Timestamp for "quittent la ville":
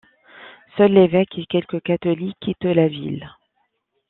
2.41-3.29